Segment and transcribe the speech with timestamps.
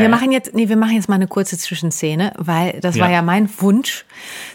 [0.00, 3.04] Wir machen jetzt, nee, wir machen jetzt mal eine kurze Zwischenszene, weil das Ja.
[3.04, 4.04] war ja mein Wunsch,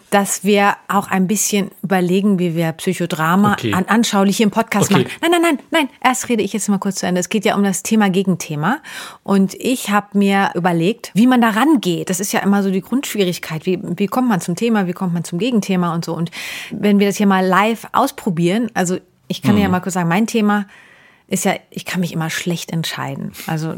[0.09, 3.73] dass wir auch ein bisschen überlegen, wie wir Psychodrama Okay.
[3.73, 5.03] an, anschaulich hier im Podcast Okay.
[5.03, 5.11] machen.
[5.21, 5.89] Nein, nein, nein, nein.
[6.03, 7.19] Erst rede ich jetzt mal kurz zu Ende.
[7.19, 8.77] Es geht ja um das Thema Gegenthema.
[9.23, 12.09] Und ich habe mir überlegt, wie man da rangeht.
[12.09, 13.65] Das ist ja immer so die Grundschwierigkeit.
[13.65, 14.85] Wie, wie kommt man zum Thema?
[14.87, 16.13] Wie kommt man zum Gegenthema und so?
[16.15, 16.29] Und
[16.71, 18.97] wenn wir das hier mal live ausprobieren, also
[19.27, 20.65] ich kann dir ja mal kurz sagen, mein Thema
[21.27, 23.31] ist ja, ich kann mich immer schlecht entscheiden.
[23.47, 23.75] Also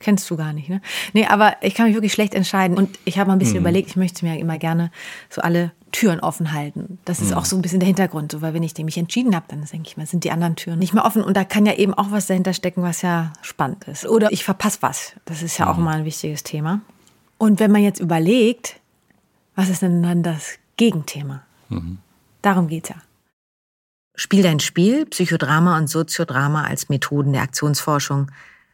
[0.00, 0.80] kennst du gar nicht, ne?
[1.12, 2.76] Nee, aber ich kann mich wirklich schlecht entscheiden.
[2.76, 4.90] Und ich habe mal ein bisschen überlegt, ich möchte mir immer gerne
[5.28, 6.98] so alle Türen offen halten.
[7.04, 9.46] Das ist auch so ein bisschen der Hintergrund, so, weil wenn ich mich entschieden habe,
[9.48, 11.22] dann denke ich mal, sind die anderen Türen nicht mehr offen.
[11.22, 14.06] Und da kann ja eben auch was dahinter stecken, was ja spannend ist.
[14.06, 15.12] Oder ich verpasse was.
[15.26, 16.80] Das ist ja auch mal ein wichtiges Thema.
[17.38, 18.80] Und wenn man jetzt überlegt,
[19.54, 21.42] was ist denn dann das Gegenthema?
[22.42, 22.96] Darum geht's ja.
[24.14, 28.30] Spiel dein Spiel, Psychodrama und Soziodrama als Methoden der Aktionsforschung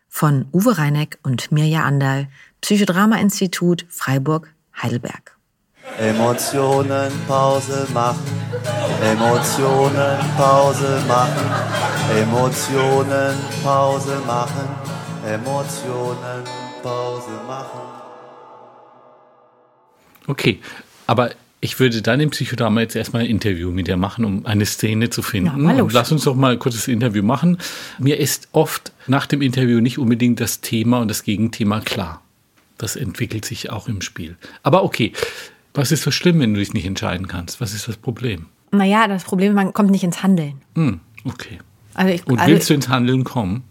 [0.09, 2.28] von Uwe Reineck und Mirja Anderl,
[2.60, 5.37] Psychodrama-Institut Freiburg, Heidelberg.
[5.98, 8.21] Emotionen Pause machen,
[9.02, 11.51] Emotionen Pause machen,
[12.21, 14.68] Emotionen Pause machen,
[15.26, 16.45] Emotionen
[16.82, 17.80] Pause machen.
[20.26, 20.60] Okay,
[21.07, 24.66] aber ich würde dann im Psychodrama jetzt erstmal ein Interview mit dir machen, um eine
[24.66, 25.63] Szene zu Ja, finden.
[25.63, 25.80] los.
[25.80, 27.59] Und lass uns doch mal ein kurzes Interview machen.
[27.98, 32.23] Mir ist oft nach dem Interview nicht unbedingt das Thema und das Gegenthema klar.
[32.79, 34.37] Das entwickelt sich auch im Spiel.
[34.63, 35.13] Aber okay,
[35.73, 37.60] was ist so schlimm, wenn du dich nicht entscheiden kannst?
[37.60, 38.46] Was ist das Problem?
[38.70, 40.60] Naja, das Problem, man kommt nicht ins Handeln.
[40.74, 41.59] Hm, okay.
[41.95, 43.63] Also, ich, Und also, willst du ins Handeln kommen?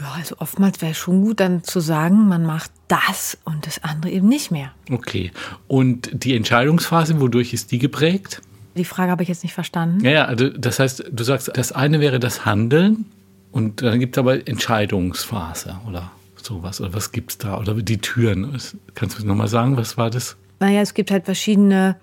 [0.00, 4.12] Ja, also oftmals wäre schon gut, dann zu sagen, man macht das und das andere
[4.12, 4.72] eben nicht mehr.
[4.90, 5.32] Okay.
[5.66, 8.40] Und die Entscheidungsphase, wodurch ist die geprägt?
[8.76, 10.04] Die Frage habe ich jetzt nicht verstanden.
[10.04, 13.06] Ja, ja, also das heißt, du sagst, das eine wäre das Handeln
[13.50, 16.80] und dann gibt es aber Entscheidungsphase oder sowas.
[16.80, 17.58] Oder was gibt es da?
[17.58, 18.56] Oder die Türen.
[18.94, 20.36] Kannst du nochmal sagen, was war das?
[20.60, 21.96] Naja, es gibt halt verschiedene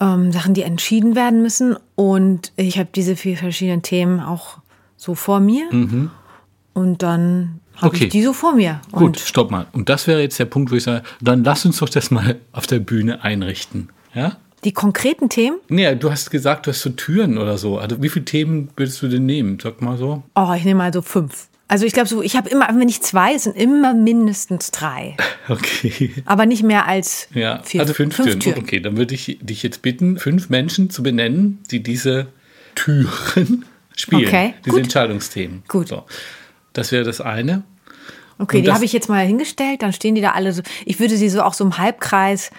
[0.00, 1.76] ähm, Sachen, die entschieden werden müssen.
[1.94, 4.58] Und ich habe diese vier verschiedenen Themen auch
[4.96, 5.68] so vor mir.
[6.74, 8.04] Und dann habe Okay.
[8.04, 8.80] ich die so vor mir.
[8.92, 9.66] Gut, Und stopp mal.
[9.72, 12.36] Und das wäre jetzt der Punkt, wo ich sage, dann lass uns doch das mal
[12.52, 13.88] auf der Bühne einrichten.
[14.14, 14.36] Ja?
[14.64, 17.76] die konkreten Themen, Nee, du hast gesagt, du hast so Türen oder so.
[17.78, 19.58] Also wie viele Themen würdest du denn nehmen?
[19.62, 20.22] Sag mal so.
[20.34, 21.48] oh, ich nehme mal so fünf.
[21.68, 25.16] Also ich glaube so, ich habe immer, wenn nicht zwei, es sind immer mindestens drei.
[25.46, 26.10] Okay.
[26.24, 27.82] Aber nicht mehr als Ja, vier.
[27.82, 28.40] also fünf, Türen.
[28.56, 32.28] Okay, dann würde ich dich jetzt bitten, fünf Menschen zu benennen, die diese
[32.74, 34.24] Türen spielen.
[34.26, 34.84] Okay, diese gut.
[34.84, 35.62] Entscheidungsthemen.
[35.68, 35.88] Gut.
[35.88, 36.04] So.
[36.74, 37.62] Das wäre das eine.
[38.36, 40.62] Okay, Und die habe ich jetzt mal hingestellt, dann stehen die da alle so.
[40.84, 42.50] Ich würde sie so auch so im Halbkreis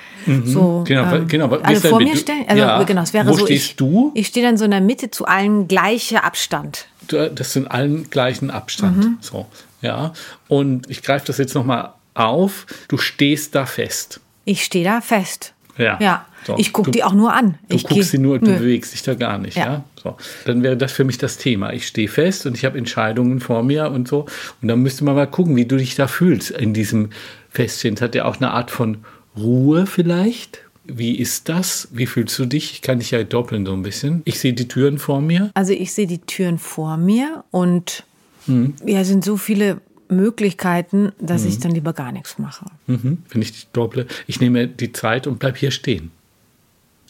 [0.45, 1.49] so Genau, ähm, genau.
[1.49, 2.45] Alle vor mir stellen.
[2.47, 2.81] Also Ja.
[2.83, 3.45] genau, es wäre Wo so.
[3.45, 4.11] stehst ich, du?
[4.15, 6.87] Ich stehe dann so in der Mitte zu allen gleicher Abstand.
[7.09, 8.97] Das sind allen gleichen Abstand.
[8.97, 9.17] Mhm.
[9.19, 9.47] So,
[9.81, 10.13] ja.
[10.47, 12.65] Und ich greife das jetzt nochmal auf.
[12.87, 14.21] Du stehst da fest.
[14.45, 15.53] Ich stehe da fest.
[15.77, 15.97] Ja.
[16.01, 16.25] Ja.
[16.45, 16.55] So.
[16.57, 17.57] Ich gucke die auch nur an.
[17.69, 18.57] Du ich guckst sie nur, du Nö.
[18.59, 19.57] bewegst dich da gar nicht.
[19.57, 19.65] Ja.
[19.65, 19.83] Ja.
[20.01, 20.15] So.
[20.45, 21.73] Dann wäre das für mich das Thema.
[21.73, 24.25] Ich stehe fest und ich habe Entscheidungen vor mir und so.
[24.61, 27.09] Und dann müsste man mal gucken, wie du dich da fühlst in diesem
[27.49, 27.95] Feststehen.
[27.95, 28.99] Es hat ja auch eine Art von
[29.35, 30.59] Ruhe vielleicht.
[30.83, 31.87] Wie ist das?
[31.91, 32.73] Wie fühlst du dich?
[32.73, 34.21] Ich kann dich ja doppeln so ein bisschen.
[34.25, 35.49] Ich sehe die Türen vor mir.
[35.55, 38.03] Also ich sehe die Türen vor mir und
[38.47, 38.75] Mhm.
[38.85, 42.65] ja, sind so viele Möglichkeiten, dass ich dann lieber gar nichts mache.
[42.87, 43.19] Mhm.
[43.29, 46.11] Wenn ich dich dopple, ich nehme die Zeit und bleib hier stehen.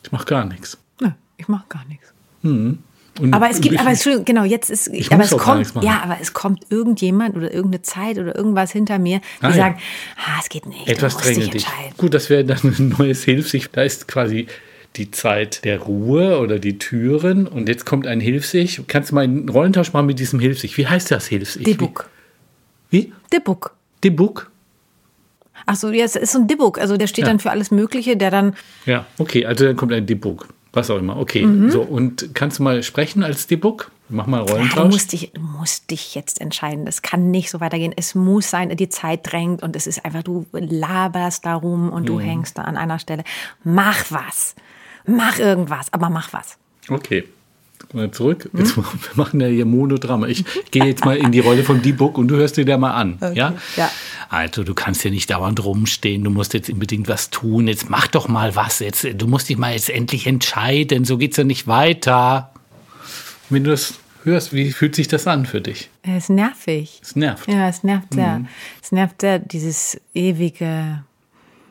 [0.04, 0.78] Ich mache gar nichts.
[1.02, 2.14] Nö, ich mache gar nichts.
[2.44, 6.18] Und Aber es gibt, aber Entschuldigung, genau, jetzt ist, Ich aber es kommt, ja, aber
[6.22, 9.56] es kommt irgendjemand oder irgendeine Zeit oder irgendwas hinter mir, die Ah, ja.
[9.56, 9.78] sagen,
[10.18, 11.66] ah, es geht nicht, Etwas drängelt dich.
[11.98, 13.70] Gut, das wäre dann ein neues Hilfsich.
[13.72, 14.48] Da ist quasi
[14.98, 18.82] die Zeit der Ruhe oder die Türen und jetzt kommt ein Hilfsich.
[18.88, 20.78] Kannst du mal einen Rollentausch machen mit diesem Hilfsich?
[20.78, 21.64] Wie heißt das Hilfsich?
[21.64, 22.10] Dibbuk.
[22.96, 23.14] Wie?
[23.34, 23.76] Dibbuk.
[24.04, 24.52] Dibbuk?
[25.66, 27.30] Ach so, ja, es ist so ein Dibbuk, also der steht Ja.
[27.32, 30.48] dann für alles Mögliche, der dann, Ja, okay, also dann kommt ein Dibbuk.
[30.74, 31.18] Was auch immer.
[31.18, 31.72] Okay, Mhm.
[31.72, 33.92] so und kannst du mal sprechen als Dibbuk?
[34.10, 34.92] Mach mal ja, du Rollentausch.
[34.94, 36.86] musst, dich, du musst dich jetzt entscheiden.
[36.86, 37.94] Das kann nicht so weitergehen.
[37.96, 42.06] Es muss sein, die Zeit drängt und es ist einfach, du laberst darum und Mhm.
[42.08, 43.24] du hängst da an einer Stelle.
[43.64, 44.54] Mach was.
[45.08, 46.58] Mach irgendwas, aber mach was.
[46.90, 47.24] Okay.
[47.94, 48.50] Mal zurück.
[48.52, 48.60] Hm?
[48.60, 48.84] Jetzt, wir
[49.16, 50.28] machen ja hier Monodrama.
[50.28, 52.94] Ich gehe jetzt mal in die Rolle von Dibbuk und du hörst dir da mal
[52.94, 53.18] an.
[53.34, 53.54] Ja?
[53.76, 53.90] ja.
[54.30, 56.24] Also, du kannst ja nicht dauernd rumstehen.
[56.24, 57.68] Du musst jetzt unbedingt was tun.
[57.68, 58.80] Jetzt mach doch mal was.
[58.80, 61.06] Jetzt, du musst dich mal jetzt endlich entscheiden.
[61.06, 62.52] So geht's ja nicht weiter.
[63.50, 65.90] Wenn du das hörst, wie fühlt sich das an für dich?
[66.02, 67.00] Es ist nervig.
[67.04, 67.48] Es nervt.
[67.48, 68.40] Ja, es nervt sehr.
[68.40, 68.48] Mhm.
[68.82, 71.04] Es nervt sehr, dieses ewige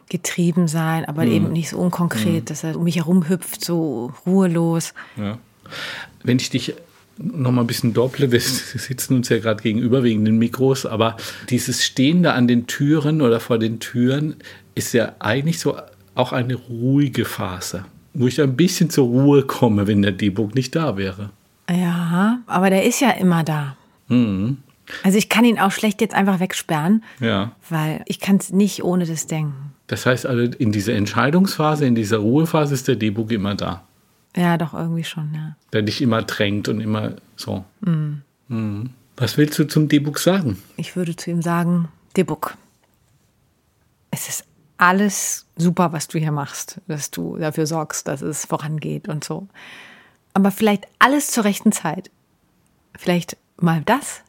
[0.09, 1.09] Getriebensein, Mhm.
[1.09, 4.95] aber eben nicht so unkonkret, dass er um mich herum hüpft, so ruhelos.
[5.17, 5.39] Ja.
[6.23, 6.75] Wenn ich dich
[7.19, 8.33] nochmal ein bisschen doppelt.
[8.33, 11.17] Wir sitzen uns ja gerade gegenüber wegen den Mikros, aber
[11.51, 14.37] dieses Stehen da an den Türen oder vor den Türen
[14.75, 15.77] ist ja eigentlich so
[16.15, 17.85] auch eine ruhige Phase,
[18.15, 21.31] wo ich ein bisschen zur Ruhe komme, wenn der D-Book nicht da wäre.
[21.71, 23.77] Ja, aber der ist ja immer da.
[24.09, 24.59] Mhm.
[25.03, 27.53] Also ich kann ihn auch schlecht jetzt einfach wegsperren, Ja.
[27.71, 29.73] weil ich kann es nicht ohne das denken.
[29.87, 33.85] Das heißt also, in dieser Entscheidungsphase, in dieser Ruhephase ist der D-Book immer da.
[34.37, 35.57] Ja, doch irgendwie schon, ja.
[35.73, 37.65] Der dich immer drängt und immer so.
[37.81, 38.91] Mhm.
[39.17, 40.61] Was willst du zum D-Book sagen?
[40.77, 42.57] Ich würde zu ihm sagen, Debuk,
[44.11, 44.45] es ist
[44.77, 49.49] alles super, was du hier machst, dass du dafür sorgst, dass es vorangeht und so.
[50.33, 52.11] Aber vielleicht alles zur rechten Zeit.
[52.97, 54.23] Vielleicht mal das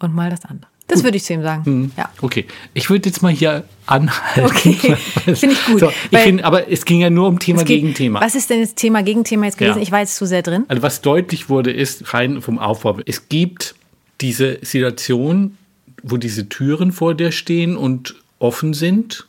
[0.00, 0.71] und mal das andere.
[0.88, 1.92] Das würde ich zu ihm sagen.
[1.96, 2.10] Ja.
[2.20, 2.44] Okay,
[2.74, 4.44] ich würde jetzt mal hier anhalten.
[4.44, 4.74] Okay,
[5.34, 7.94] finde ich gut, So, ich find, aber es ging ja nur um Thema geht- gegen
[7.94, 8.20] Thema.
[8.20, 9.76] Was ist denn das Thema Gegenthema jetzt gewesen?
[9.78, 9.82] Ja.
[9.82, 10.64] Ich war jetzt zu sehr drin.
[10.68, 12.98] Also was deutlich wurde, ist rein vom Aufbau.
[13.06, 13.74] Es gibt
[14.20, 15.56] diese Situation,
[16.02, 19.26] wo diese Türen vor dir stehen und offen sind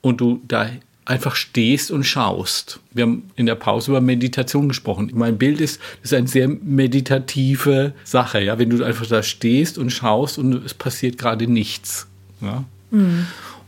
[0.00, 0.70] und du da
[1.06, 2.80] einfach stehst und schaust.
[2.92, 5.10] Wir haben in der Pause über Meditation gesprochen.
[5.14, 9.78] Mein Bild ist, das ist eine sehr meditative Sache, ja, wenn du einfach da stehst
[9.78, 12.08] und schaust und es passiert gerade nichts.
[12.40, 12.64] Ja?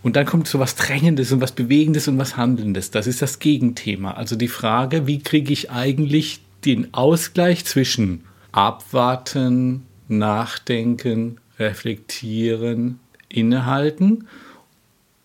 [0.03, 2.91] Und dann kommt so was Drängendes und was Bewegendes und was Handelndes.
[2.91, 4.13] Das ist das Gegenthema.
[4.13, 12.99] Also die Frage, wie kriege ich eigentlich den Ausgleich zwischen Abwarten, Nachdenken, Reflektieren,
[13.29, 14.27] Innehalten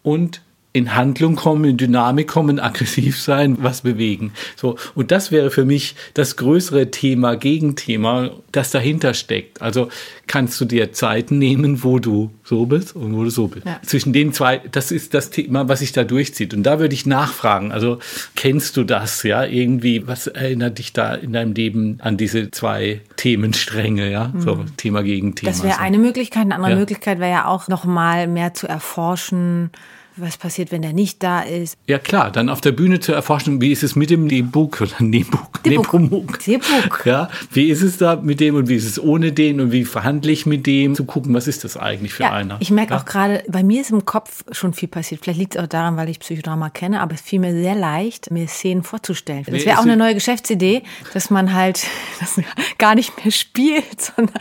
[0.04, 0.42] und
[0.76, 4.34] in Handlung kommen, in Dynamik kommen, aggressiv sein, was bewegen.
[4.56, 4.76] So.
[4.96, 9.62] Und das wäre für mich das größere Thema, Gegenthema, das dahinter steckt.
[9.62, 9.90] Also
[10.26, 13.68] kannst du dir Zeiten nehmen, wo du so bist und wo du so bist.
[13.68, 13.80] Ja.
[13.84, 16.56] Zwischen den zwei, das ist das Thema, was sich da durchzieht.
[16.56, 17.72] Und da würde ich nachfragen.
[17.72, 18.00] Also
[18.36, 19.46] kennst du das, ja?
[19.46, 24.34] Irgendwie, was erinnert dich da in deinem Leben an diese zwei Themenstränge, ja?
[24.40, 25.52] So Thema gegen Thema.
[25.52, 25.54] Mhm.
[25.54, 25.82] Das wäre so.
[25.82, 26.46] eine Möglichkeit.
[26.46, 26.78] Eine andere Ja.
[26.78, 29.70] Möglichkeit wäre ja auch noch mal mehr zu erforschen,
[30.16, 31.76] was passiert, wenn der nicht da ist.
[31.88, 34.92] Ja klar, dann auf der Bühne zu erforschen, wie ist es mit dem Nebuk oder
[35.00, 35.94] Nebuk, Debuk.
[35.94, 36.40] Nepomuk.
[36.40, 37.06] Debuk.
[37.06, 39.86] Ja, wie ist es da mit dem und wie ist es ohne den und wie
[39.86, 40.96] verhandle ich mit dem?
[40.96, 42.58] Zu gucken, was ist das eigentlich für Ja, einer?
[42.60, 43.00] ich merke ja?
[43.00, 45.22] auch gerade, bei mir ist im Kopf schon viel passiert.
[45.24, 48.32] Vielleicht liegt es auch daran, weil ich Psychodrama kenne, aber es fiel mir sehr leicht,
[48.32, 49.46] mir Szenen vorzustellen.
[49.50, 50.84] Das wäre auch eine neue Geschäftsidee,
[51.14, 51.86] dass man halt
[52.20, 52.40] das
[52.78, 54.36] gar nicht mehr spielt, sondern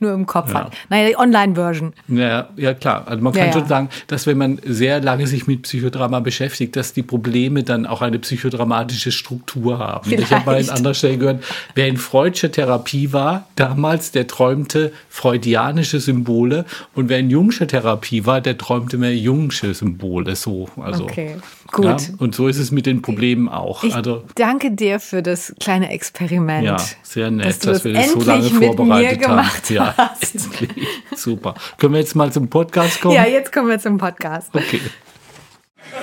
[0.00, 0.74] nur im Kopf hat.
[0.88, 1.92] Naja, die Online-Version.
[2.08, 3.06] Ja, ja klar.
[3.06, 3.52] Also man kann Ja, ja.
[3.52, 7.86] schon sagen, dass wenn man sehr lange sich mit Psychodrama beschäftigt, dass die Probleme dann
[7.86, 10.10] auch eine psychodramatische Struktur haben.
[10.12, 10.70] Ich habe mal an Vielleicht.
[10.70, 11.44] anderer Stelle gehört,
[11.74, 18.26] wer in freudscher Therapie war, damals, der träumte freudianische Symbole und wer in jungscher Therapie
[18.26, 20.36] war, der träumte mehr jungsche Symbole.
[20.36, 21.36] So, also, Okay,
[21.72, 21.84] gut.
[21.84, 23.84] Ja, und so ist es mit den Problemen auch.
[23.84, 26.64] Ich also, danke dir für das kleine Experiment.
[26.64, 29.48] ja, sehr nett, dass, dass, das wir das so lange vorbereitet haben.
[29.68, 30.86] Ja, endlich.
[31.14, 31.54] Super.
[31.78, 33.14] Können wir jetzt mal zum Podcast kommen?
[33.14, 34.54] Ja, jetzt kommen wir zum Podcast.
[34.54, 34.80] Okay.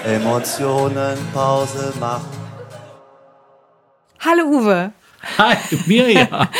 [0.05, 2.25] Emotionen Pause machen.
[4.19, 4.91] Hallo Uwe.
[5.37, 5.55] Hi,
[5.85, 6.49] Mirja.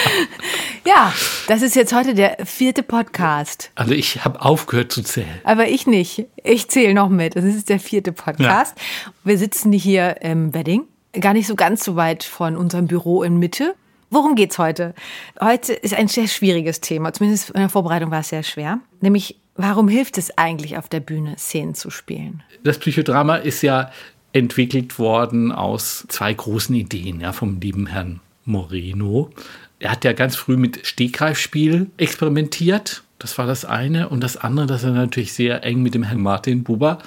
[0.87, 1.11] Ja,
[1.47, 3.71] das ist jetzt heute der vierte Podcast.
[3.73, 5.41] Also ich habe aufgehört zu zählen.
[5.43, 6.27] Aber ich nicht.
[6.43, 7.35] Ich zähle noch mit.
[7.35, 8.77] Das ist der vierte Podcast.
[9.23, 10.83] Wir sitzen hier im Wedding.
[11.19, 13.73] Gar nicht so ganz so weit von unserem Büro in Mitte.
[14.11, 14.93] Worum geht's heute?
[15.41, 17.13] Heute ist ein sehr schwieriges Thema.
[17.13, 18.77] Zumindest in der Vorbereitung war es sehr schwer.
[19.01, 22.43] Nämlich, warum hilft es eigentlich auf der Bühne, Szenen zu spielen?
[22.63, 23.91] Das Psychodrama ist ja
[24.33, 29.31] entwickelt worden aus zwei großen Ideen ja, vom lieben Herrn Moreno.
[29.79, 33.03] Er hat ja ganz früh mit Stegreifspiel experimentiert.
[33.17, 34.09] Das war das eine.
[34.09, 36.97] Und das andere, dass er natürlich sehr eng mit dem Herrn Martin Buber,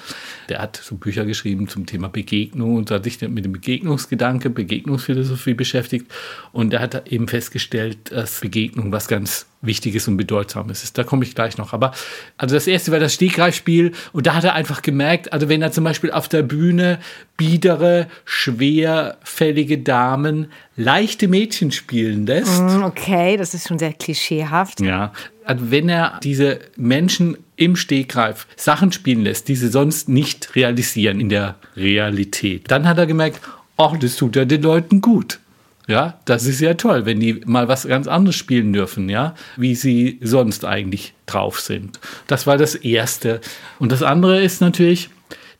[0.49, 5.53] der hat so Bücher geschrieben zum Thema Begegnung und hat sich mit dem Begegnungsgedanke, Begegnungsphilosophie
[5.53, 6.11] beschäftigt.
[6.51, 10.97] Und er hat eben festgestellt, dass Begegnung was ganz Wichtiges und Bedeutsames ist.
[10.97, 11.73] Da komme ich gleich noch.
[11.73, 11.91] Aber
[12.37, 15.71] also das erste war das Stegreifspiel und da hat er einfach gemerkt, also wenn er
[15.73, 16.99] zum Beispiel auf der Bühne
[17.35, 24.79] biedere, schwerfällige Damen leichte Mädchen spielen lässt, Hm, Okay, das ist schon sehr klischeehaft.
[24.79, 25.11] ja,
[25.57, 31.29] wenn er diese Menschen im Stegreif Sachen spielen lässt, die sie sonst nicht realisieren in
[31.29, 33.41] der Realität, dann hat er gemerkt,
[33.77, 35.39] ach, das tut ja den Leuten gut.
[35.87, 39.73] Ja, das ist ja toll, wenn die mal was ganz anderes spielen dürfen, ja, wie
[39.73, 41.99] sie sonst eigentlich drauf sind.
[42.27, 43.41] Das war das Erste.
[43.79, 45.09] Und das andere ist natürlich,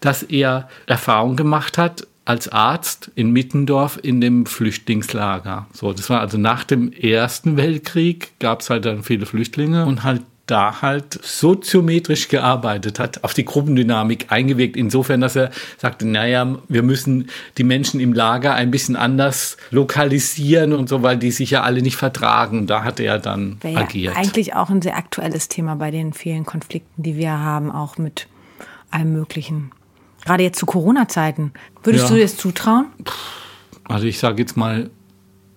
[0.01, 5.65] dass er Erfahrung gemacht hat als Arzt in Mittendorf in dem Flüchtlingslager.
[5.73, 10.03] So, das war also nach dem Ersten Weltkrieg, gab es halt dann viele Flüchtlinge und
[10.03, 16.59] halt da halt soziometrisch gearbeitet hat, auf die Gruppendynamik eingewirkt, insofern, dass er sagte, naja,
[16.67, 21.49] wir müssen die Menschen im Lager ein bisschen anders lokalisieren und so, weil die sich
[21.49, 22.67] ja alle nicht vertragen.
[22.67, 24.15] Da hat er dann Wäre ja agiert.
[24.15, 28.27] eigentlich auch ein sehr aktuelles Thema bei den vielen Konflikten, die wir haben, auch mit
[28.91, 29.71] allem Möglichen.
[30.25, 31.53] Gerade jetzt zu Corona-Zeiten.
[31.83, 32.09] Würdest Ja.
[32.09, 32.87] du dir das zutrauen?
[33.85, 34.89] Also ich sage jetzt mal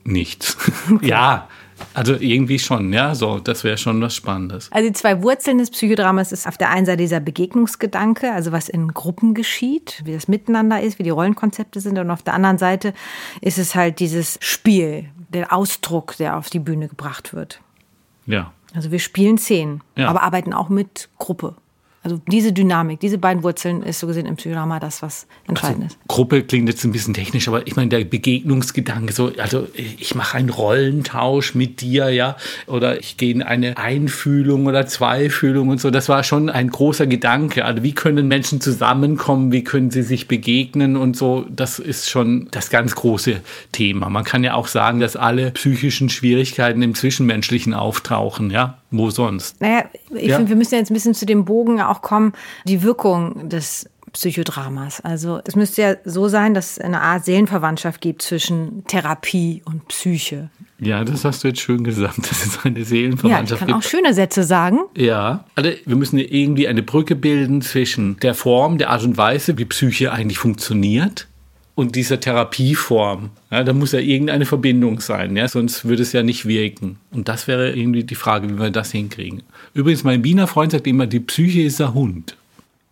[0.04, 0.56] nichts.
[1.02, 1.48] ja,
[1.94, 4.68] also irgendwie schon, ja, so, das wäre schon was Spannendes.
[4.72, 8.68] Also die zwei Wurzeln des Psychodramas ist auf der einen Seite dieser Begegnungsgedanke, also was
[8.68, 11.98] in Gruppen geschieht, wie das Miteinander ist, wie die Rollenkonzepte sind.
[11.98, 12.94] Und auf der anderen Seite
[13.40, 17.60] ist es halt dieses Spiel, der Ausdruck, der auf die Bühne gebracht wird.
[18.26, 18.52] Ja.
[18.74, 20.08] Also wir spielen Szenen, Ja.
[20.08, 21.54] aber arbeiten auch mit Gruppe.
[22.04, 25.98] Also diese Dynamik, diese beiden Wurzeln ist so gesehen im Psychodrama das, was entscheidend ist.
[26.08, 30.36] Gruppe klingt jetzt ein bisschen technisch, aber ich meine, der Begegnungsgedanke, so, also ich mache
[30.36, 35.90] einen Rollentausch mit dir, ja, oder ich gehe in eine Einfühlung oder Zweifühlung und so,
[35.90, 37.64] das war schon ein großer Gedanke.
[37.64, 42.48] Also wie können Menschen zusammenkommen, wie können sie sich begegnen und so, das ist schon
[42.50, 43.40] das ganz große
[43.70, 44.08] Thema.
[44.08, 49.60] Man kann ja auch sagen, dass alle psychischen Schwierigkeiten im Zwischenmenschlichen auftauchen, ja, wo sonst?
[49.60, 49.84] Naja,
[50.14, 50.36] ich Ja.
[50.36, 52.32] finde, wir müssen jetzt ein bisschen zu dem Bogen auch kommen,
[52.66, 55.00] die Wirkung des Psychodramas.
[55.00, 59.88] Also es müsste ja so sein, dass es eine Art Seelenverwandtschaft gibt zwischen Therapie und
[59.88, 60.50] Psyche.
[60.78, 63.78] Ja, das hast du jetzt schön gesagt, dass es eine Ja, ich Seelenverwandtschaft kann gibt.
[63.78, 64.80] auch schöne Sätze sagen.
[64.96, 69.56] Ja, also wir müssen irgendwie eine Brücke bilden zwischen der Form, der Art und Weise,
[69.58, 71.26] wie Psyche eigentlich funktioniert
[71.74, 73.30] und dieser Therapieform.
[73.50, 76.98] Ja, da muss ja irgendeine Verbindung sein, ja, sonst würde es ja nicht wirken.
[77.10, 79.42] Und das wäre irgendwie die Frage, wie wir das hinkriegen.
[79.74, 82.36] Übrigens, mein Wiener Freund sagt immer, die Psyche ist ein Hund.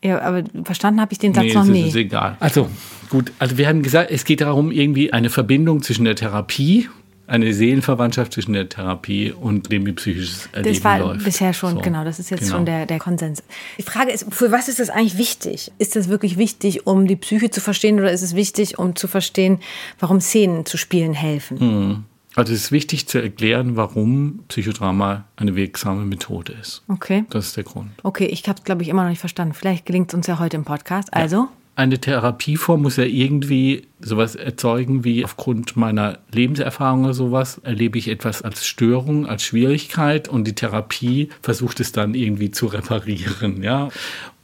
[0.03, 1.89] Ja, aber verstanden habe ich den Satz Nee, noch nie.
[1.89, 2.37] ist egal.
[2.41, 2.71] Also,
[3.11, 6.89] gut, also wir haben gesagt, es geht darum, irgendwie eine Verbindung zwischen der Therapie,
[7.31, 11.25] eine Seelenverwandtschaft zwischen der Therapie und dem, wie psychisches Erleben Das war läuft.
[11.25, 12.57] bisher schon, So, genau, das ist jetzt genau.
[12.57, 13.43] schon der, der Konsens.
[13.79, 15.71] Die Frage ist, für was ist das eigentlich wichtig?
[15.79, 19.07] Ist das wirklich wichtig, um die Psyche zu verstehen oder ist es wichtig, um zu
[19.07, 19.61] verstehen,
[20.01, 22.05] warum Szenen zu spielen helfen?
[22.35, 26.83] Also es ist wichtig zu erklären, warum Psychodrama eine wirksame Methode ist.
[26.89, 27.25] Okay.
[27.31, 27.91] Das ist der Grund.
[28.03, 29.55] Okay, ich habe es, glaube ich, immer noch nicht verstanden.
[29.55, 31.13] Vielleicht gelingt es uns ja heute im Podcast.
[31.13, 37.99] Also, Eine Therapieform muss ja irgendwie sowas erzeugen wie aufgrund meiner Lebenserfahrung oder sowas erlebe
[37.99, 43.63] ich etwas als Störung, als Schwierigkeit und die Therapie versucht es dann irgendwie zu reparieren,
[43.63, 43.89] ja.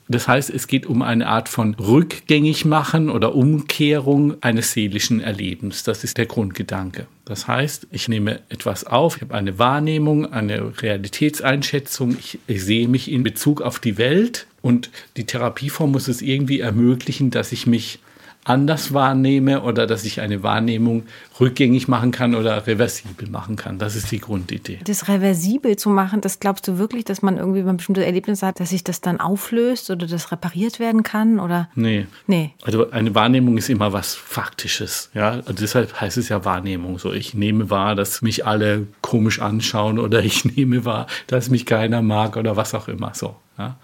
[0.09, 5.83] Das heißt, es geht um eine Art von Rückgängigmachen oder Umkehrung eines seelischen Erlebens.
[5.83, 7.09] Das ist der Grundgedanke.
[7.25, 12.87] Das heißt, ich nehme etwas auf, ich habe eine Wahrnehmung, eine Realitätseinschätzung, ich, ich sehe
[12.87, 17.69] mich in Bezug auf die Welt und die Therapieform muss es irgendwie ermöglichen, dass ich
[17.69, 18.01] mich
[18.47, 21.03] anders wahrnehme oder dass ich eine Wahrnehmung
[21.41, 23.79] rückgängig machen kann oder reversibel machen kann.
[23.79, 24.79] Das ist die Grundidee.
[24.85, 28.61] das reversibel zu machen, das glaubst du wirklich, dass man irgendwie ein bestimmtes Erlebnis hat,
[28.61, 31.41] dass sich das dann auflöst oder das repariert werden kann?
[31.41, 31.69] Oder?
[31.75, 32.07] Nee.
[32.27, 32.53] Nee.
[32.63, 35.41] Also eine Wahrnehmung ist immer was Faktisches, ja.
[35.47, 36.99] Und deshalb heißt es ja Wahrnehmung.
[36.99, 41.67] So, ich nehme wahr, dass mich alle komisch anschauen oder ich nehme wahr, dass mich
[41.67, 43.13] keiner mag oder was auch immer.
[43.15, 43.77] So, ja.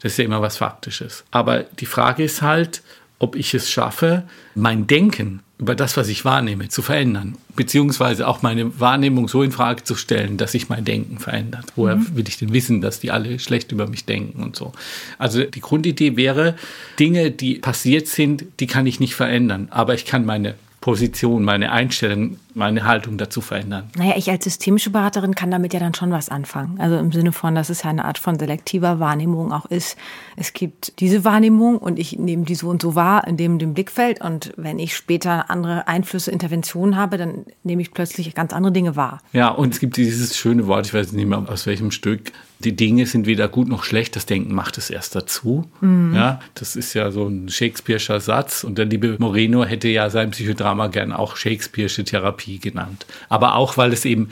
[0.00, 1.24] Das ist ja immer was Faktisches.
[1.30, 2.82] Aber die Frage ist halt,
[3.18, 4.24] ob ich es schaffe,
[4.54, 7.36] mein Denken über das, was ich wahrnehme, zu verändern.
[7.56, 11.64] Beziehungsweise auch meine Wahrnehmung so in Frage zu stellen, dass sich mein Denken verändert.
[11.74, 14.72] Woher will ich denn wissen, dass die alle schlecht über mich denken und so?
[15.18, 16.54] Also die Grundidee wäre,
[17.00, 19.66] Dinge, die passiert sind, die kann ich nicht verändern.
[19.70, 20.54] Aber ich kann meine
[20.88, 23.90] Position, meine Einstellung, meine Haltung dazu verändern.
[23.98, 26.80] Naja, ich als systemische Beraterin kann damit ja dann schon was anfangen.
[26.80, 29.98] Also im Sinne von, dass es ja eine Art von selektiver Wahrnehmung auch ist.
[30.34, 33.74] Es gibt diese Wahrnehmung und ich nehme die so und so wahr in dem, dem
[33.74, 34.22] Blickfeld.
[34.22, 38.96] Und wenn ich später andere Einflüsse, Interventionen habe, dann nehme ich plötzlich ganz andere Dinge
[38.96, 39.20] wahr.
[39.34, 42.74] Ja, und es gibt dieses schöne Wort, ich weiß nicht mehr aus welchem Stück, die
[42.74, 45.70] Dinge sind weder gut noch schlecht, das Denken macht es erst dazu.
[45.82, 50.30] Ja, das ist ja so ein Shakespeare'scher Satz und der liebe Moreno hätte ja sein
[50.30, 53.06] Psychodrama gern auch Shakespeare'sche Therapie genannt.
[53.28, 54.30] Aber auch, weil es eben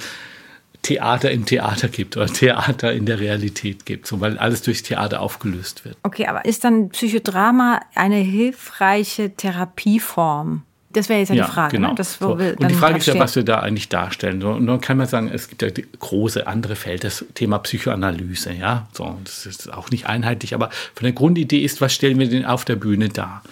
[0.83, 5.21] Theater im Theater gibt oder Theater in der Realität gibt, so, weil alles durchs Theater
[5.21, 5.97] aufgelöst wird.
[6.02, 10.62] Okay, aber ist dann Psychodrama eine hilfreiche Therapieform?
[10.96, 11.76] Das wäre jetzt ja, die Frage.
[11.76, 11.90] Genau.
[11.90, 11.94] Ne?
[11.94, 12.32] Das, so.
[12.32, 14.42] Und die Frage ist ja, was wir da eigentlich darstellen.
[14.42, 18.54] Und dann kann man sagen, es gibt ja große andere Feld, das Thema Psychoanalyse.
[18.54, 22.30] Ja, so, das ist auch nicht einheitlich, aber von der Grundidee ist, was stellen wir
[22.30, 23.42] denn auf der Bühne dar?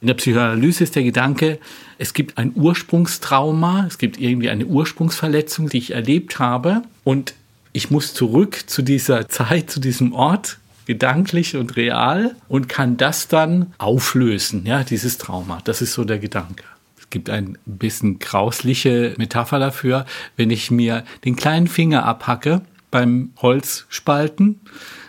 [0.00, 1.58] In der Psychoanalyse ist der Gedanke,
[1.98, 7.34] es gibt ein Ursprungstrauma, es gibt irgendwie eine Ursprungsverletzung, die ich erlebt habe und
[7.72, 10.58] ich muss zurück zu dieser Zeit, zu diesem Ort,
[10.88, 15.58] gedanklich und real und kann das dann auflösen, ja, dieses Trauma.
[15.64, 16.64] Das ist so der Gedanke.
[16.98, 23.32] Es gibt ein bisschen grausliche Metapher dafür, wenn ich mir den kleinen Finger abhacke beim
[23.42, 24.60] Holzspalten,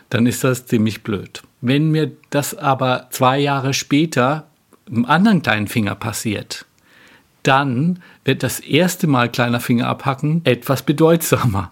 [0.10, 1.44] dann ist das ziemlich blöd.
[1.62, 4.48] Wenn mir das aber zwei Jahre später
[4.86, 6.66] einem anderen kleinen Finger passiert,
[7.44, 11.72] dann wird das erste Mal kleiner Finger abhacken etwas bedeutsamer.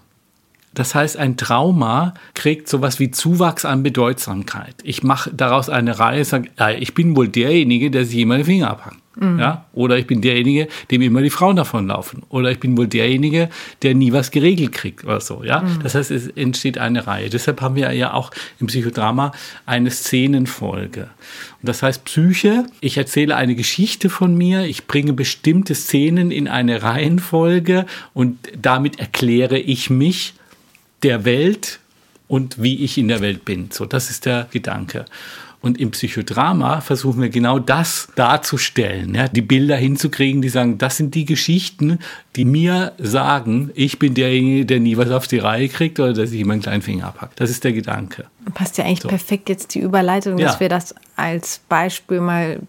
[0.78, 4.76] Das heißt, ein Trauma kriegt sowas wie Zuwachs an Bedeutsamkeit.
[4.84, 8.70] Ich mache daraus eine Reihe, sage, ich bin wohl derjenige, der sich immer den Finger
[8.70, 8.98] abhackt.
[9.16, 9.40] Mhm.
[9.40, 9.66] Ja?
[9.74, 12.22] Oder ich bin derjenige, dem immer die Frauen davonlaufen.
[12.30, 13.50] Oder ich bin wohl derjenige,
[13.82, 15.44] der nie was geregelt kriegt oder so.
[15.44, 15.62] Ja?
[15.62, 15.80] Mhm.
[15.82, 17.32] Das heißt, es entsteht eine Reihe.
[17.32, 18.30] Deshalb haben wir ja auch
[18.60, 19.32] im Psychodrama
[19.66, 21.10] eine Szenenfolge.
[21.60, 26.48] Und das heißt, Psyche, ich erzähle eine Geschichte von mir, ich bringe bestimmte Szenen in
[26.48, 30.36] eine Reihenfolge und damit erkläre ich mich
[31.04, 31.80] der Welt
[32.28, 33.70] und wie ich in der Welt bin.
[33.72, 35.06] So, das ist der Gedanke.
[35.60, 40.98] Und im Psychodrama versuchen wir genau das darzustellen, ja, die Bilder hinzukriegen, die sagen, das
[40.98, 41.98] sind die Geschichten,
[42.36, 46.28] die mir sagen, ich bin derjenige, der nie was auf die Reihe kriegt oder der
[46.28, 47.40] sich immer einen kleinen Finger abhackt.
[47.40, 48.28] Das ist der Gedanke.
[48.54, 49.10] Passt ja eigentlich so.
[49.10, 50.60] perfekt jetzt die Überleitung, dass ja.
[50.60, 52.60] wir das als Beispiel mal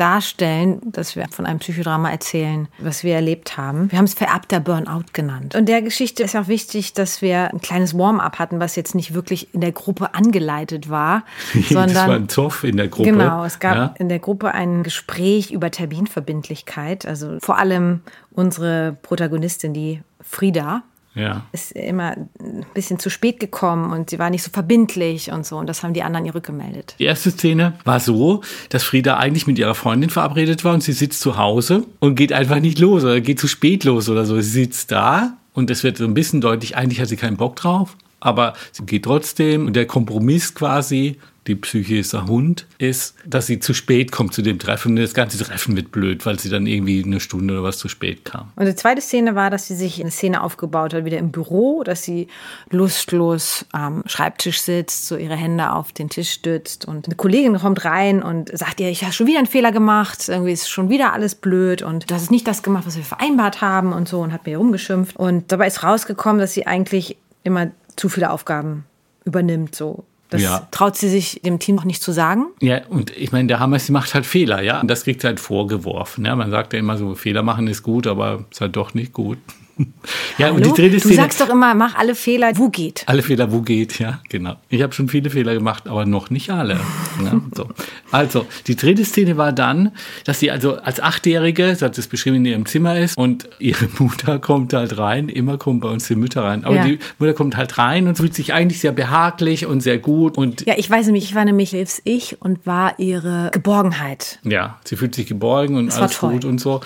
[0.00, 3.90] darstellen, dass wir von einem Psychodrama erzählen, was wir erlebt haben.
[3.90, 5.54] Wir haben es vererbter Burnout genannt.
[5.54, 9.12] Und der Geschichte ist auch wichtig, dass wir ein kleines Warm-up hatten, was jetzt nicht
[9.12, 11.24] wirklich in der Gruppe angeleitet war,
[11.68, 13.10] sondern das war ein Zoff in der Gruppe.
[13.10, 13.94] Genau, es gab ja.
[13.98, 17.06] in der Gruppe ein Gespräch über Terminverbindlichkeit.
[17.06, 18.00] Also vor allem
[18.32, 20.82] unsere Protagonistin, die Frieda,
[21.14, 21.44] ja.
[21.52, 25.56] ist immer ein bisschen zu spät gekommen und sie war nicht so verbindlich und so.
[25.56, 26.94] Und das haben die anderen ihr rückgemeldet.
[26.98, 30.92] Die erste Szene war so, dass Frieda eigentlich mit ihrer Freundin verabredet war und sie
[30.92, 34.40] sitzt zu Hause und geht einfach nicht los oder geht zu spät los oder so.
[34.40, 37.56] Sie sitzt da und es wird so ein bisschen deutlich, eigentlich hat sie keinen Bock
[37.56, 39.66] drauf aber sie geht trotzdem.
[39.66, 44.34] Und der Kompromiss quasi, die Psyche ist ein Hund, ist, dass sie zu spät kommt
[44.34, 44.94] zu dem Treffen.
[44.96, 48.24] Das ganze Treffen wird blöd, weil sie dann irgendwie eine Stunde oder was zu spät
[48.24, 48.52] kam.
[48.56, 51.82] Und die zweite Szene war, dass sie sich eine Szene aufgebaut hat, wieder im Büro,
[51.82, 52.28] dass sie
[52.68, 57.84] lustlos am Schreibtisch sitzt, so ihre Hände auf den Tisch stützt und eine Kollegin kommt
[57.84, 61.14] rein und sagt ihr, ich habe schon wieder einen Fehler gemacht, irgendwie ist schon wieder
[61.14, 64.32] alles blöd und das ist nicht das gemacht, was wir vereinbart haben und so und
[64.32, 65.16] hat mir rumgeschimpft.
[65.16, 68.84] Und dabei ist rausgekommen, dass sie eigentlich immer zu viele Aufgaben
[69.24, 69.74] übernimmt.
[69.74, 70.04] So.
[70.30, 70.68] Das ja.
[70.70, 72.46] traut sie sich dem Team auch nicht zu sagen.
[72.60, 74.80] Ja, und ich meine, der Hammer, sie macht halt Fehler, ja.
[74.80, 76.24] Und das kriegt sie halt vorgeworfen.
[76.24, 76.36] Ja.
[76.36, 79.38] Man sagt ja immer so, Fehler machen ist gut, aber ist halt doch nicht gut.
[80.38, 81.14] Ja, und die dritte Szene.
[81.14, 83.02] Du sagst doch immer, mach alle Fehler, wo geht.
[83.06, 84.56] Alle Fehler, wo geht, ja, genau.
[84.70, 86.74] Ich habe schon viele Fehler gemacht, aber noch nicht alle.
[87.24, 87.68] ja, so.
[88.10, 89.92] Also, die dritte Szene war dann,
[90.24, 93.88] dass sie also als Achtjährige, sie hat es beschrieben, in ihrem Zimmer ist und ihre
[93.98, 95.28] Mutter kommt halt rein.
[95.28, 96.64] Immer kommen bei uns die Mütter rein.
[96.64, 96.84] Aber ja.
[96.84, 100.38] die Mutter kommt halt rein und fühlt sich eigentlich sehr behaglich und sehr gut.
[100.38, 104.38] Und ja, ich weiß nämlich, ich war nämlich selbst ich und war ihre Geborgenheit.
[104.44, 106.80] Ja, sie fühlt sich geborgen und das alles gut und so.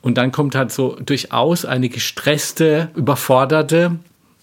[0.00, 3.98] Und dann kommt halt so durchaus eine gestresste, überforderte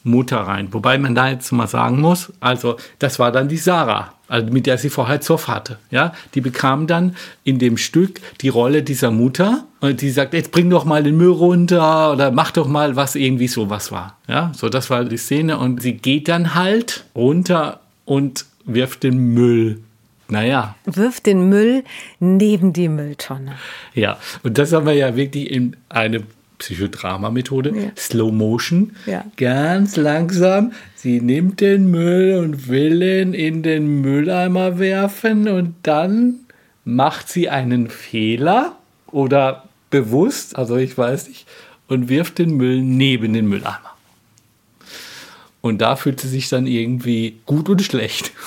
[0.05, 0.67] Mutter rein.
[0.71, 4.67] Wobei man da jetzt mal sagen muss, also das war dann die Sarah, also mit
[4.67, 5.79] der sie vorher Zoff hatte.
[5.89, 10.51] Ja, die bekam dann in dem Stück die Rolle dieser Mutter und die sagt, jetzt
[10.51, 14.17] bring doch mal den Müll runter oder mach doch mal was irgendwie sowas war.
[14.27, 19.33] Ja, so das war die Szene und sie geht dann halt runter und wirft den
[19.33, 19.81] Müll
[20.27, 20.75] naja.
[20.85, 21.83] Wirft den Müll
[22.19, 23.55] neben die Mülltonne.
[23.93, 26.23] Ja, und das haben wir ja wirklich in eine
[26.57, 27.91] Psychodrama-Methode, ja.
[27.97, 29.25] Slow Motion, ja.
[29.37, 30.71] ganz langsam.
[30.95, 36.35] Sie nimmt den Müll und will ihn in den Mülleimer werfen und dann
[36.85, 38.77] macht sie einen Fehler
[39.11, 41.47] oder bewusst, also ich weiß nicht,
[41.87, 43.95] und wirft den Müll neben den Mülleimer.
[45.61, 48.31] Und da fühlt sie sich dann irgendwie gut und schlecht.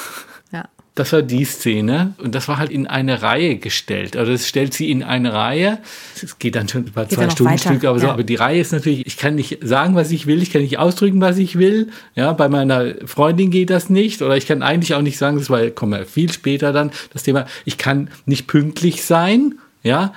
[0.99, 4.17] Das war die Szene und das war halt in eine Reihe gestellt.
[4.17, 5.79] Also das stellt sie in eine Reihe.
[6.21, 8.07] Es geht dann schon über geht zwei Stunden Stück, aber ja.
[8.07, 8.11] so.
[8.11, 10.81] Aber die Reihe ist natürlich, ich kann nicht sagen, was ich will, ich kann nicht
[10.81, 11.91] ausdrücken, was ich will.
[12.17, 14.23] Ja, bei meiner Freundin geht das nicht.
[14.23, 17.23] Oder ich kann eigentlich auch nicht sagen, das war, kommen wir viel später dann, das
[17.23, 19.55] Thema, ich kann nicht pünktlich sein.
[19.85, 20.13] Ja,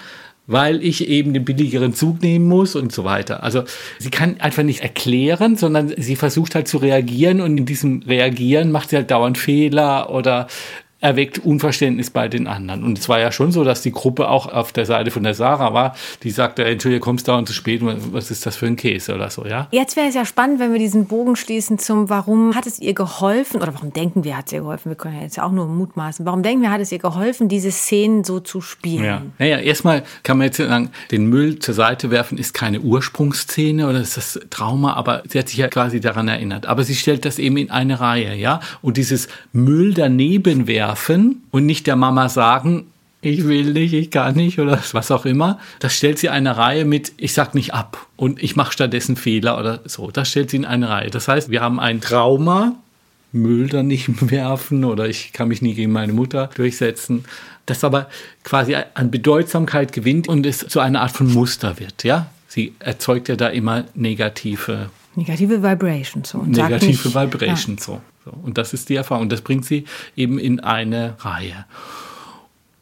[0.48, 3.44] weil ich eben den billigeren Zug nehmen muss und so weiter.
[3.44, 3.64] Also
[4.00, 8.72] sie kann einfach nicht erklären, sondern sie versucht halt zu reagieren und in diesem Reagieren
[8.72, 10.48] macht sie halt dauernd Fehler oder
[11.02, 12.84] erweckt Unverständnis bei den anderen.
[12.84, 15.34] Und es war ja schon so, dass die Gruppe auch auf der Seite von der
[15.34, 19.16] Sarah war, die sagte, Entschuldigung, kommst dauernd zu spät, was ist das für ein Käse
[19.16, 19.68] oder so, ja?
[19.72, 22.94] Jetzt wäre es ja spannend, wenn wir diesen Bogen schließen zum, warum hat es ihr
[22.94, 25.66] geholfen, oder warum denken wir, hat es ihr geholfen, wir können ja jetzt auch nur
[25.66, 29.04] mutmaßen, warum denken wir, hat es ihr geholfen, diese Szenen so zu spielen?
[29.04, 33.88] Ja, naja, erstmal kann man jetzt sagen, den Müll zur Seite werfen ist keine Ursprungsszene
[33.88, 36.68] oder ist das Trauma, aber sie hat sich ja quasi daran erinnert.
[36.68, 38.60] Aber sie stellt das eben in eine Reihe, ja?
[38.82, 42.88] Und dieses Müll daneben werfen, werfen und nicht der Mama sagen,
[43.22, 45.60] ich will nicht, ich kann nicht oder was auch immer.
[45.80, 49.58] Das stellt sie eine Reihe mit, ich sag nicht ab und ich mache stattdessen Fehler
[49.60, 50.12] oder so.
[50.12, 51.10] Das stellt sie in eine Reihe.
[51.10, 52.76] Das heißt, wir haben ein Trauma,
[53.32, 57.24] Müll dann nicht werfen oder ich kann mich nie gegen meine Mutter durchsetzen.
[57.66, 58.10] Das aber
[58.44, 62.28] quasi an Bedeutsamkeit gewinnt und es zu einer Art von Muster wird, ja?
[62.48, 66.30] Sie erzeugt ja da immer negative Negative Vibrations.
[66.30, 68.02] So, und negative nicht- Vibrations so.
[68.24, 68.32] so.
[68.44, 69.24] Und das ist die Erfahrung.
[69.24, 71.66] Und das bringt sie eben in eine Reihe.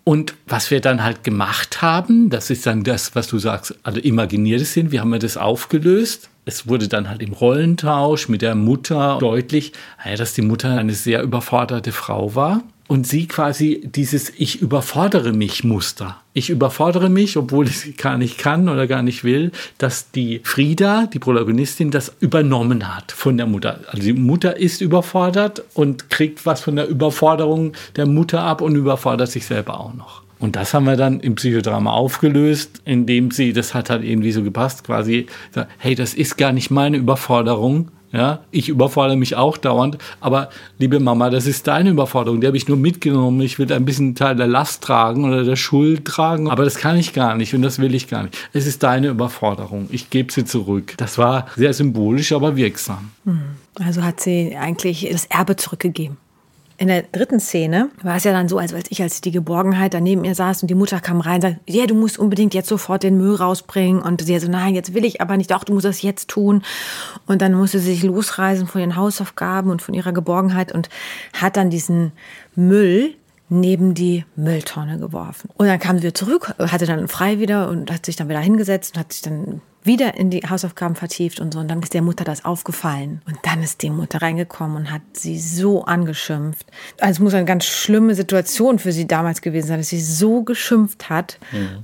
[0.03, 3.99] Und was wir dann halt gemacht haben, das ist dann das, was du sagst, also
[3.99, 6.29] imaginiertes Sinn, wir haben ja das aufgelöst.
[6.45, 9.71] Es wurde dann halt im Rollentausch mit der Mutter deutlich,
[10.03, 12.63] naja, dass die Mutter eine sehr überforderte Frau war.
[12.89, 16.17] Und sie quasi dieses Ich überfordere mich Muster.
[16.33, 20.41] Ich überfordere mich, obwohl ich es gar nicht kann oder gar nicht will, dass die
[20.43, 23.81] Frieda, die Protagonistin, das übernommen hat von der Mutter.
[23.91, 28.75] Also die Mutter ist überfordert und kriegt was von der Überforderung der Mutter ab und
[28.75, 30.23] überfordert sich selber auch noch.
[30.39, 34.41] Und das haben wir dann im Psychodrama aufgelöst, indem sie, das hat halt irgendwie so
[34.41, 35.27] gepasst, quasi,
[35.77, 37.91] hey, das ist gar nicht meine Überforderung.
[38.11, 42.57] Ja, ich überfordere mich auch dauernd, aber liebe Mama, das ist deine Überforderung, die habe
[42.57, 43.41] ich nur mitgenommen.
[43.41, 46.97] Ich will ein bisschen Teil der Last tragen oder der Schuld tragen, aber das kann
[46.97, 48.35] ich gar nicht und das will ich gar nicht.
[48.51, 49.87] Es ist deine Überforderung.
[49.91, 50.95] Ich gebe sie zurück.
[50.97, 53.11] Das war sehr symbolisch, aber wirksam.
[53.75, 56.17] Also hat sie eigentlich das Erbe zurückgegeben.
[56.79, 59.93] In der dritten Szene war es ja dann so, als als ich als die Geborgenheit
[59.93, 62.53] da neben ihr saß und die Mutter kam rein und sagte, ja, du musst unbedingt
[62.53, 64.01] jetzt sofort den Müll rausbringen.
[64.01, 66.63] Und sie so, nein, jetzt will ich aber nicht, doch, du musst das jetzt tun.
[67.27, 70.87] Und dann musste sie sich losreißen von ihren Hausaufgaben und von ihrer Geborgenheit und
[71.33, 72.13] hat dann diesen
[72.55, 73.13] Müll
[73.49, 75.49] neben die Mülltonne geworfen.
[75.57, 78.39] Und dann kam sie wieder zurück, hatte dann frei wieder und hat sich dann wieder
[78.39, 81.59] hingesetzt und hat sich dann wieder in die Hausaufgaben vertieft und so.
[81.59, 83.21] Und dann ist der Mutter das aufgefallen.
[83.25, 86.67] Und dann ist die Mutter reingekommen und hat sie so angeschimpft.
[86.99, 90.43] Also es muss eine ganz schlimme Situation für sie damals gewesen sein, dass sie so
[90.43, 91.39] geschimpft hat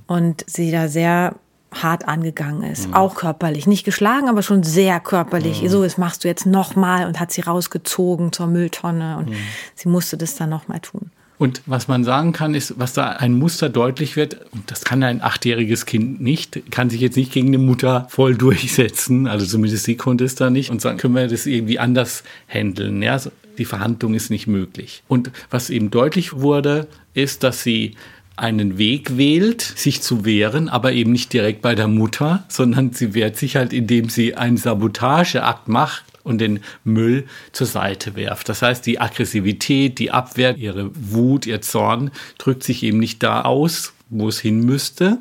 [0.08, 1.36] und sie da sehr
[1.72, 5.64] hart angegangen ist, auch körperlich, nicht geschlagen, aber schon sehr körperlich.
[5.68, 9.32] So, das machst du jetzt nochmal und hat sie rausgezogen zur Mülltonne und
[9.76, 11.12] sie musste das dann nochmal tun.
[11.38, 15.04] Und was man sagen kann, ist, was da ein Muster deutlich wird, und das kann
[15.04, 19.84] ein achtjähriges Kind nicht, kann sich jetzt nicht gegen eine Mutter voll durchsetzen, also zumindest
[19.84, 23.20] sie konnte es da nicht, und sagen, können wir das irgendwie anders handeln, ja,
[23.58, 25.04] die Verhandlung ist nicht möglich.
[25.08, 27.96] Und was eben deutlich wurde, ist, dass sie
[28.38, 33.14] einen Weg wählt, sich zu wehren, aber eben nicht direkt bei der Mutter, sondern sie
[33.14, 38.50] wehrt sich halt, indem sie einen Sabotageakt macht und den Müll zur Seite werft.
[38.50, 43.44] Das heißt, die Aggressivität, die Abwehr, ihre Wut, ihr Zorn drückt sich eben nicht da
[43.44, 45.20] aus, wo es hin müsste,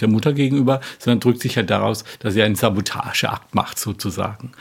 [0.00, 4.52] der Mutter gegenüber, sondern drückt sich halt daraus, dass sie einen Sabotageakt macht sozusagen.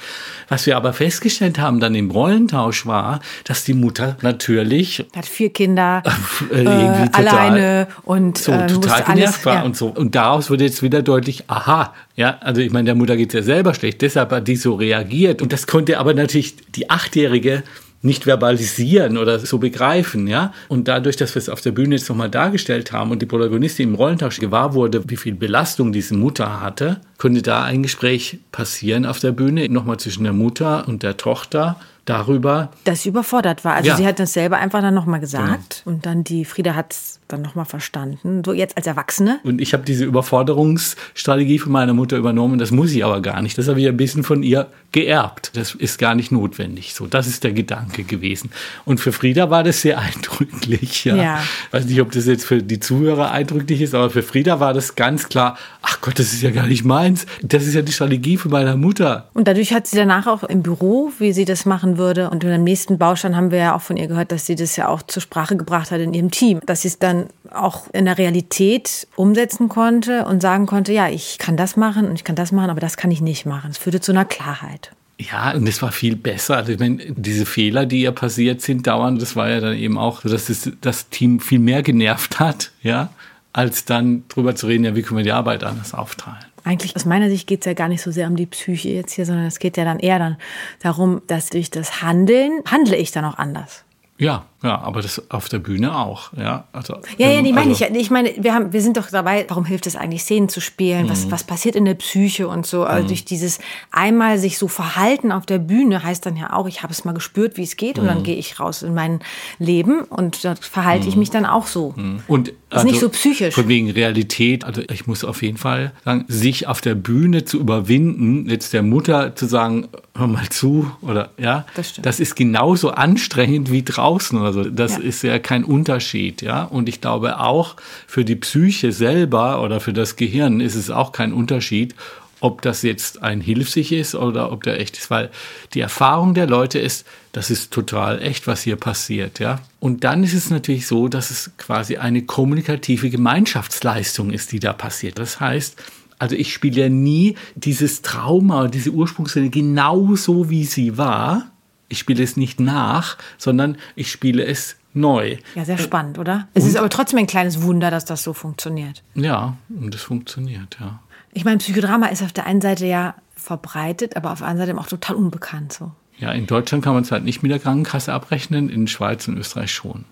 [0.50, 5.52] Was wir aber festgestellt haben dann im Rollentausch war, dass die Mutter natürlich Hat vier
[5.52, 6.04] Kinder,
[6.52, 9.62] äh, äh, total- alleine und so äh, total genervt war ja.
[9.64, 9.88] und so.
[9.88, 13.34] Und daraus wurde jetzt wieder deutlich, aha, ja, also ich meine, der Mutter geht es
[13.36, 15.42] ja selber schlecht, deshalb hat die so reagiert.
[15.42, 17.64] Und das konnte aber natürlich die Achtjährige
[18.08, 20.54] nicht verbalisieren oder so begreifen, ja.
[20.68, 23.90] Und dadurch, dass wir es auf der Bühne jetzt nochmal dargestellt haben und die Protagonistin
[23.90, 29.06] im Rollentausch gewahr wurde, wie viel Belastung diese Mutter hatte, konnte da ein Gespräch passieren
[29.06, 33.76] auf der Bühne, nochmal zwischen der Mutter und der Tochter darüber, dass sie überfordert war.
[33.76, 33.96] Also Ja.
[33.98, 37.42] sie hat das selber einfach dann nochmal gesagt und dann die Frieda hat es dann
[37.42, 38.42] nochmal verstanden.
[38.46, 39.40] So jetzt als Erwachsene.
[39.44, 42.58] Und ich habe diese Überforderungsstrategie von meiner Mutter übernommen.
[42.60, 43.58] Das muss ich aber gar nicht.
[43.58, 45.52] Das habe ich ein bisschen von ihr geerbt.
[45.56, 46.94] Das ist gar nicht notwendig.
[46.94, 48.50] So, das ist der Gedanke gewesen.
[48.86, 51.04] Und für Frieda war das sehr eindrücklich.
[51.06, 51.16] Ja.
[51.16, 51.44] Ja.
[51.72, 54.96] Weiß nicht, ob das jetzt für die Zuhörer eindrücklich ist, aber für Frieda war das
[54.96, 55.58] ganz klar.
[55.82, 57.26] Ach Gott, das ist ja gar nicht meins.
[57.42, 59.28] Das ist ja die Strategie von meiner Mutter.
[59.34, 62.30] Und dadurch hat sie danach auch im Büro, wie sie das machen würde.
[62.30, 64.88] Und im nächsten Baustein haben wir ja auch von ihr gehört, dass sie das ja
[64.88, 66.60] auch zur Sprache gebracht hat in ihrem Team.
[66.66, 71.38] Dass sie es dann auch in der Realität umsetzen konnte und sagen konnte, ja, ich
[71.38, 73.72] kann das machen und ich kann das machen, aber das kann ich nicht machen.
[73.72, 74.92] Es führte zu einer Klarheit.
[75.20, 76.58] Ja, und es war viel besser.
[76.58, 79.98] Also ich meine, diese Fehler, die ja passiert sind, dauernd, das war ja dann eben
[79.98, 83.10] auch, dass es das Team viel mehr genervt hat, ja,
[83.52, 86.38] als dann drüber zu reden, ja, wie können wir die Arbeit anders aufteilen.
[86.68, 89.14] Eigentlich aus meiner Sicht geht es ja gar nicht so sehr um die Psyche jetzt
[89.14, 90.38] hier, sondern es geht ja dann eher dann
[90.82, 93.86] darum, dass durch das Handeln handle ich dann auch anders.
[94.18, 96.66] Ja, ja, aber das auf der Bühne auch, ja.
[96.74, 97.92] Also, Ja, ja, die meine also- ich.
[97.96, 101.06] Ich meine, wir haben, wir sind doch dabei, warum hilft es eigentlich, Szenen zu spielen?
[101.06, 101.10] Mhm.
[101.10, 102.84] Was, was passiert in der Psyche und so?
[102.84, 103.60] Also durch dieses
[103.92, 107.14] einmal sich so verhalten auf der Bühne heißt dann ja auch, ich habe es mal
[107.14, 108.10] gespürt, wie es geht, und Mhm.
[108.10, 109.20] dann gehe ich raus in mein
[109.60, 111.94] Leben und dort verhalte ich mich dann auch so.
[112.28, 113.56] Und Ist nicht so psychisch.
[113.56, 114.64] Von wegen Realität.
[114.66, 118.84] Also ich muss auf jeden Fall sagen, sich auf der Bühne zu überwinden, jetzt der
[118.84, 122.06] Mutter zu sagen, hör mal zu, oder ja, Das stimmt.
[122.06, 124.70] das ist genauso anstrengend wie draußen oder oder so.
[124.76, 125.04] Das Ja.
[125.04, 126.64] ist ja kein Unterschied, ja.
[126.64, 127.76] Und ich glaube auch
[128.08, 131.96] für die Psyche selber oder für das Gehirn ist es auch kein Unterschied,
[132.40, 135.32] ob das jetzt ein Hilfsich ist oder ob der echt ist, weil
[135.74, 139.60] die Erfahrung der Leute ist, das ist total echt, was hier passiert, ja.
[139.80, 144.74] Und dann ist es natürlich so, dass es quasi eine kommunikative Gemeinschaftsleistung ist, die da
[144.74, 145.18] passiert.
[145.18, 145.82] Das heißt,
[146.20, 151.48] also ich spiele ja nie dieses Trauma, diese Ursprungsszene genau so, wie sie war.
[151.90, 155.38] Ich spiele es nicht nach, sondern ich spiele es neu.
[155.56, 156.48] Ja, sehr spannend, oder?
[156.54, 159.04] Es ist aber trotzdem ein kleines Wunder, dass das so funktioniert.
[159.16, 161.00] Ja, und es funktioniert, ja.
[161.34, 164.80] Ich meine, Psychodrama ist auf der einen Seite ja verbreitet, aber auf der anderen Seite
[164.80, 165.72] auch total unbekannt.
[165.72, 165.92] So.
[166.18, 169.38] Ja, in Deutschland kann man es halt nicht mit der Krankenkasse abrechnen, in Schweiz und
[169.38, 170.06] Österreich schon.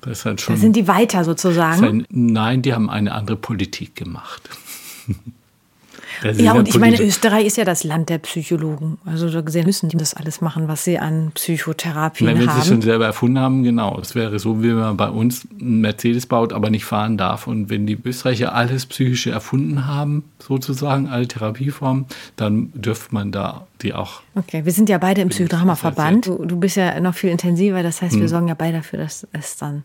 [0.00, 0.54] Das ist halt schon.
[0.54, 1.80] Da sind die weiter sozusagen.
[1.80, 4.48] sein, nein, die haben eine andere Politik gemacht.
[6.36, 8.98] Ja, und ich meine, Österreich ist ja das Land der Psychologen.
[9.06, 12.60] Also so gesehen müssen die das alles machen, was sie an Psychotherapien Wenn wir sie
[12.62, 12.82] schon haben.
[12.82, 13.98] selber erfunden haben, genau.
[14.00, 17.46] Es wäre so, wie wenn man bei uns einen Mercedes baut, aber nicht fahren darf.
[17.46, 22.06] Und wenn die Österreicher alles Psychische erfunden haben, sozusagen, alle Therapieformen,
[22.36, 24.20] dann dürfte man da die auch.
[24.34, 26.26] Okay, wir sind ja beide im Psychodrama-Verband.
[26.26, 28.06] Du, du bist ja noch viel intensiver, das Hm.
[28.06, 29.84] heißt, wir sorgen ja beide dafür, dass es dann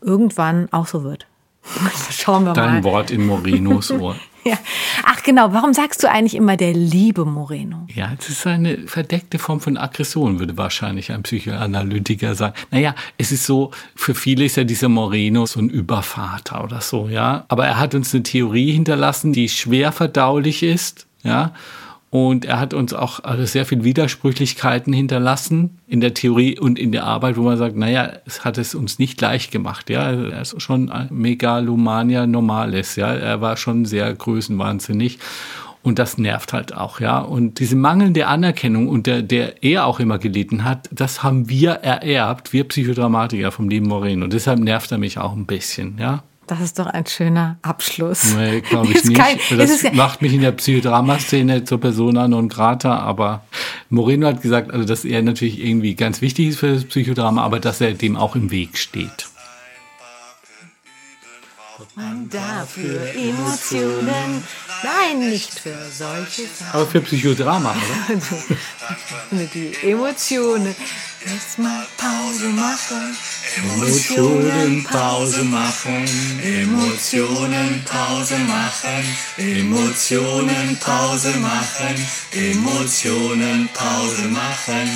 [0.00, 1.26] irgendwann auch so wird.
[2.10, 2.84] Schauen wir Dein mal.
[2.84, 4.16] Wort in Morinos Ohr.
[4.46, 4.58] Ja.
[5.04, 7.86] Ach genau, warum sagst du eigentlich immer der liebe Moreno?
[7.92, 12.54] Ja, es ist eine verdeckte Form von Aggression, würde wahrscheinlich ein Psychoanalytiker sagen.
[12.70, 17.08] Naja, es ist so, für viele ist ja dieser Moreno so ein Übervater oder so,
[17.08, 17.44] ja.
[17.48, 21.52] Aber er hat uns eine Theorie hinterlassen, die schwer verdaulich ist, ja.
[22.10, 26.92] Und er hat uns auch also sehr viel Widersprüchlichkeiten hinterlassen in der Theorie und in
[26.92, 29.90] der Arbeit, wo man sagt, naja, es hat es uns nicht leicht gemacht.
[29.90, 32.96] Ja, er ist schon Megalomania Normales.
[32.96, 35.18] Ja, er war schon sehr größenwahnsinnig.
[35.82, 37.20] Und das nervt halt auch, ja.
[37.20, 42.52] Und diese mangelnde Anerkennung, unter der er auch immer gelitten hat, das haben wir ererbt,
[42.52, 44.26] wir Psychodramatiker vom lieben Moreno.
[44.26, 46.24] Deshalb nervt er mich auch ein bisschen, ja.
[46.46, 48.34] Das ist doch ein schöner Abschluss.
[48.34, 49.16] Nee, glaube ich nicht.
[49.18, 53.42] kein- das macht mich in der Psychodrama-Szene zur Persona non grata, aber
[53.90, 57.58] Moreno hat gesagt, also dass er natürlich irgendwie ganz wichtig ist für das Psychodrama, aber
[57.58, 59.26] dass er dem auch im Weg steht.
[61.94, 64.42] Man dafür Emotionen,
[64.82, 66.72] nein, nicht für solche Sachen.
[66.72, 68.20] Aber für Psychodrama, oder?
[69.30, 70.74] Mit die Emotionen.
[71.24, 73.16] Jetzt mal Pause machen.
[73.56, 76.04] Emotionen Pause machen,
[76.42, 84.90] Emotionen Pause machen, Emotionen Pause machen, Emotionen Pause machen,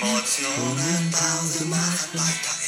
[0.00, 2.63] Emotionen Pause machen,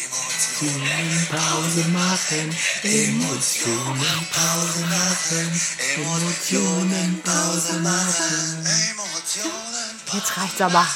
[0.58, 5.60] Emotionen Pause machen, Emotionen Pause machen,
[5.96, 8.66] Emotionen Pause machen.
[10.14, 10.86] Jetzt reicht's aber.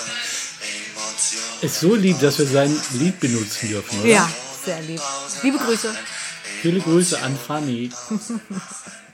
[1.60, 4.08] Ist so lieb, dass wir sein Lied benutzen dürfen, oder?
[4.08, 4.30] Ja,
[4.64, 5.02] sehr lieb.
[5.42, 5.94] Liebe Grüße.
[6.62, 7.90] Viele Grüße an Fanny.